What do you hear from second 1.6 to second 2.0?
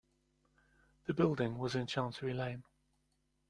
in